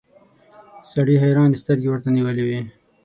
سړي 0.91 1.15
حيرانې 1.23 1.57
سترګې 1.63 1.87
ورته 1.91 2.09
نيولې 2.17 2.43
وې. 2.49 2.61